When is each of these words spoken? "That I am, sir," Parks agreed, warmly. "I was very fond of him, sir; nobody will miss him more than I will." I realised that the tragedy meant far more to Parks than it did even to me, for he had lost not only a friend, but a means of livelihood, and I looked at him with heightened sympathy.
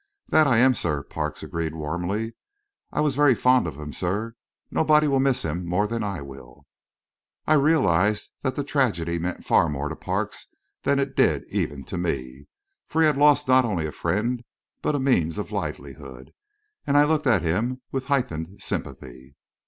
"That 0.29 0.47
I 0.47 0.57
am, 0.57 0.73
sir," 0.73 1.03
Parks 1.03 1.43
agreed, 1.43 1.75
warmly. 1.75 2.33
"I 2.91 3.01
was 3.01 3.15
very 3.15 3.35
fond 3.35 3.67
of 3.67 3.75
him, 3.77 3.93
sir; 3.93 4.33
nobody 4.71 5.07
will 5.07 5.19
miss 5.19 5.43
him 5.43 5.63
more 5.63 5.85
than 5.85 6.03
I 6.03 6.23
will." 6.23 6.65
I 7.45 7.53
realised 7.53 8.29
that 8.41 8.55
the 8.55 8.63
tragedy 8.63 9.19
meant 9.19 9.45
far 9.45 9.69
more 9.69 9.89
to 9.89 9.95
Parks 9.95 10.47
than 10.81 10.97
it 10.97 11.15
did 11.15 11.43
even 11.49 11.83
to 11.83 11.99
me, 11.99 12.47
for 12.87 13.01
he 13.01 13.05
had 13.05 13.15
lost 13.15 13.47
not 13.47 13.63
only 13.63 13.85
a 13.85 13.91
friend, 13.91 14.43
but 14.81 14.95
a 14.95 14.99
means 14.99 15.37
of 15.37 15.51
livelihood, 15.51 16.33
and 16.87 16.97
I 16.97 17.03
looked 17.03 17.27
at 17.27 17.43
him 17.43 17.83
with 17.91 18.05
heightened 18.05 18.59
sympathy. 18.59 19.35